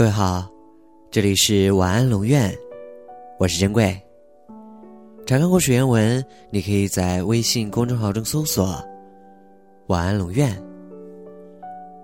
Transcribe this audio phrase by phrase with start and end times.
[0.00, 0.48] 各位好，
[1.10, 2.50] 这里是晚安龙院，
[3.38, 3.94] 我是珍贵。
[5.26, 8.82] 查看故事原文，你可以在微信公众号中搜索
[9.88, 10.56] “晚安龙院”，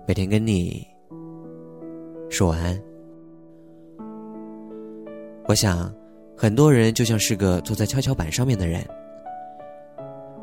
[0.07, 0.87] 每天跟你
[2.29, 2.79] 说晚安。
[5.47, 5.91] 我想，
[6.37, 8.87] 很多人就像是个坐在跷跷板上面的人，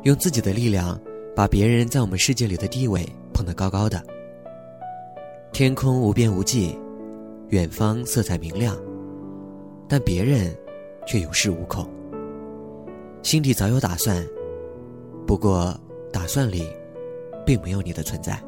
[0.03, 0.99] 用自己的力量
[1.33, 4.03] 把别人在我们世界里的地位捧得高高的。
[5.53, 6.77] 天空无边无际。
[7.49, 8.75] 远方色彩明亮，
[9.87, 10.55] 但别人
[11.05, 11.87] 却有恃无恐。
[13.21, 14.25] 心底早有打算，
[15.27, 15.75] 不过
[16.11, 16.67] 打算里
[17.45, 18.41] 并没有你的存在。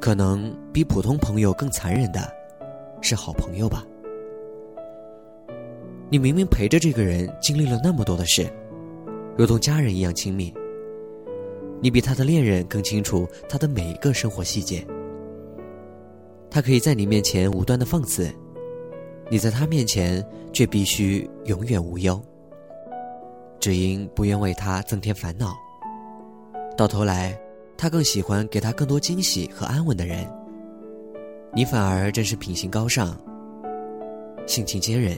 [0.00, 2.32] 可能比普通朋友更残忍的，
[3.00, 3.84] 是好朋友吧？
[6.08, 8.48] 你明明陪着这个人经历了那么多的事，
[9.36, 10.54] 如同家人一样亲密。
[11.80, 14.86] 你比他的恋人更清楚他的每一个生活细节。
[16.50, 18.32] 他可以在你面前无端的放肆，
[19.30, 22.20] 你在他面前却必须永远无忧，
[23.60, 25.54] 只因不愿为他增添烦恼。
[26.76, 27.38] 到头来，
[27.76, 30.26] 他更喜欢给他更多惊喜和安稳的人。
[31.52, 33.18] 你反而真是品行高尚，
[34.46, 35.16] 性情坚韧，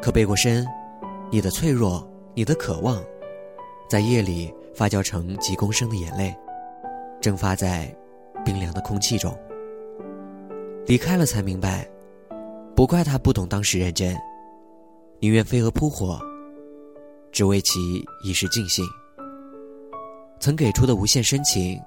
[0.00, 0.66] 可背过身，
[1.30, 3.02] 你的脆弱，你的渴望，
[3.88, 6.34] 在夜里发酵成几公升的眼泪，
[7.20, 7.94] 蒸发在
[8.44, 9.36] 冰凉的空气中。
[10.84, 11.88] 离开了才明白，
[12.74, 14.16] 不怪他不懂当时认真，
[15.20, 16.18] 宁愿飞蛾扑火，
[17.30, 18.84] 只为其一时尽兴。
[20.40, 21.80] 曾给出的无限深情，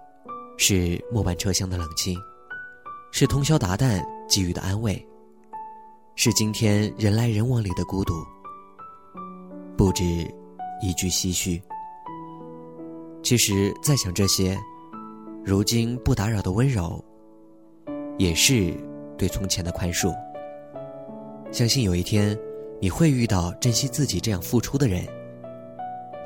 [0.57, 2.17] 是末班车厢的冷清，
[3.11, 5.05] 是通宵达旦给予的安慰，
[6.15, 8.13] 是今天人来人往里的孤独，
[9.75, 10.03] 不止
[10.81, 11.61] 一句唏嘘。
[13.21, 14.57] 其实，在想这些，
[15.43, 17.03] 如今不打扰的温柔。
[18.17, 18.73] 也是
[19.17, 20.13] 对从前的宽恕。
[21.51, 22.37] 相信有一天，
[22.81, 25.05] 你会遇到珍惜自己这样付出的人。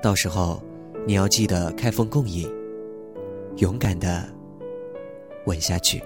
[0.02, 0.62] 到时候，
[1.06, 2.50] 你要记得开封共饮，
[3.58, 4.28] 勇敢的
[5.46, 6.02] 吻下去。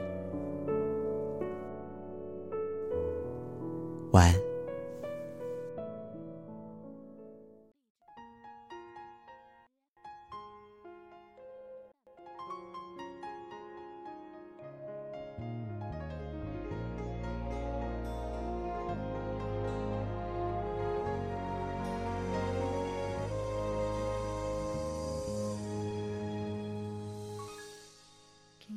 [4.12, 4.43] 晚安。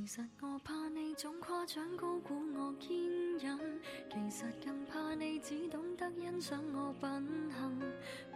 [0.06, 2.96] 其实我怕你总夸奖高估我坚
[3.40, 3.58] 忍，
[4.08, 7.80] 其实更怕你只懂得欣赏我品行。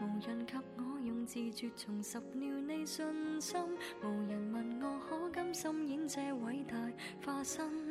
[0.01, 3.61] 无人及我用自绝重拾了你信心，
[4.03, 6.77] 无人问我可甘心演这伟大
[7.25, 7.90] 化身。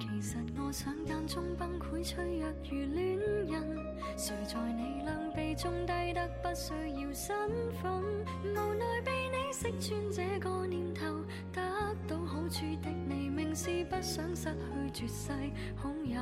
[0.00, 3.76] 其实我想间中崩溃脆弱如恋人，
[4.16, 7.36] 谁在你两臂中低得不需要身
[7.80, 8.02] 份，
[8.42, 11.04] 无奈被你识穿这个念头。
[11.52, 11.60] 得
[12.08, 15.32] 到好处的你，明是不想失去绝世
[15.76, 16.20] 好友。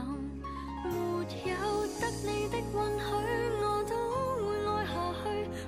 [0.84, 2.64] 没有得你的允
[2.98, 3.04] 许，
[3.62, 3.92] 我都
[4.44, 5.24] 会爱下去。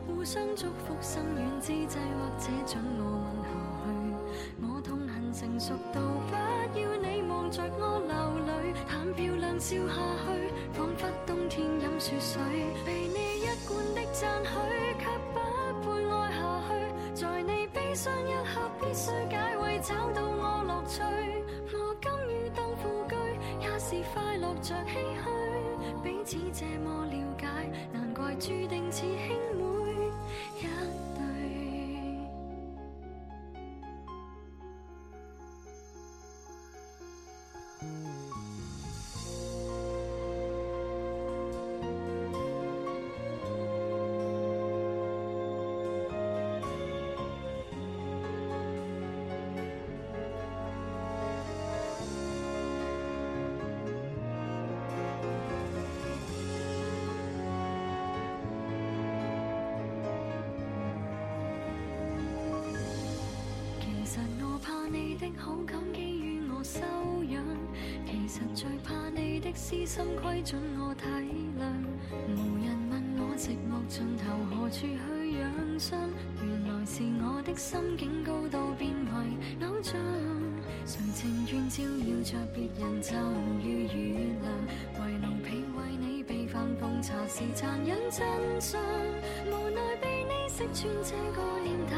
[0.06, 3.45] 互相祝福，心远之际，或者准我
[7.46, 8.14] 望着我流
[8.44, 12.42] 泪，谈漂亮笑下去，仿佛冬天饮雪水。
[12.84, 14.50] 被你一贯的赞许，
[14.98, 15.38] 却不
[15.80, 16.68] 配爱下去。
[17.14, 21.00] 在你悲伤一刻，必须解围，找到我乐趣。
[21.72, 23.14] 我甘于当副居，
[23.60, 24.52] 也是快乐。
[24.60, 25.30] 着唏嘘，
[26.02, 27.46] 彼此这么了解，
[27.92, 30.10] 难怪注定似兄妹
[64.90, 65.16] 你。
[65.16, 66.80] 的好感基于我修
[67.30, 67.42] 养，
[68.04, 71.06] 其实最怕你的私心亏准我体
[71.58, 71.64] 谅。
[72.28, 74.92] 无人问我寂寞尽头何处去
[75.38, 75.98] 养伤，
[76.42, 79.96] 原来是我的心境高到变为偶像。
[80.84, 83.16] 谁情愿照耀着别人就
[83.62, 84.52] 如雨凉，
[85.00, 88.20] 为奴婢为你备饭奉茶是残忍真
[88.60, 88.78] 相。
[89.46, 91.96] 无奈被你识穿这个念头，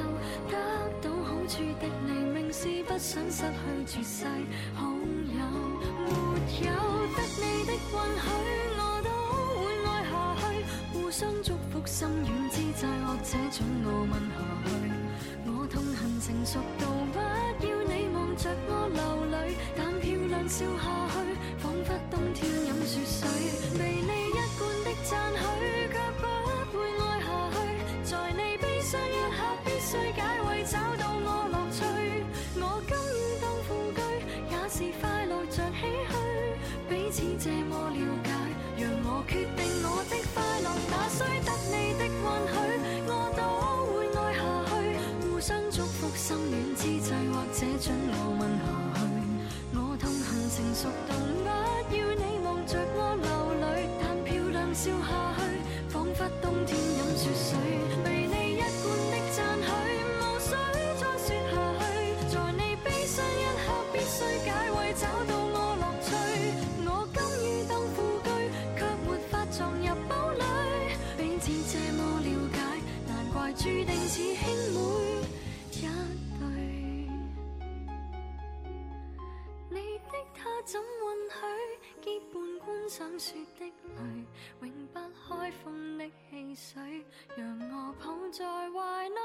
[0.49, 0.57] 得
[1.03, 1.11] 到
[1.49, 2.99] 处的你明是不。
[2.99, 4.27] 想失去绝世
[4.75, 5.39] 好友。
[6.35, 6.69] 没有
[7.15, 7.79] 得你的允
[8.19, 8.27] 许，
[8.77, 9.09] 我都
[9.55, 10.43] 会爱下去。
[10.93, 14.37] 互相祝福，心软之际，或者准我问下
[14.67, 14.69] 去。
[15.47, 16.83] 我痛恨成熟到
[17.15, 17.17] 不
[17.67, 20.85] 要你望着我流泪，但漂亮笑下
[34.79, 36.15] 是快乐着唏嘘。
[36.89, 38.31] 彼此这么了解，
[38.79, 42.15] 让我决定我的快乐，那須得你的允
[42.47, 42.55] 许，
[43.09, 43.43] 我都
[43.91, 44.41] 会爱下
[44.71, 44.71] 去。
[45.27, 49.03] 互相祝福，心軟之际，或者准我吻下去。
[49.75, 51.11] 我痛恨成熟到
[51.89, 53.27] 不要你望着我流
[53.61, 53.67] 泪，
[54.01, 55.11] 但漂亮笑下
[74.19, 74.43] 似兄
[74.75, 74.81] 妹
[75.71, 75.75] 一
[76.41, 76.43] 对。
[79.71, 79.77] 你
[80.11, 80.83] 的他怎允
[81.31, 81.37] 许
[82.03, 83.99] 结伴观赏雪的泪，
[84.63, 84.99] 永不
[85.29, 87.07] 开封的汽水，
[87.37, 89.21] 让我抱在怀内？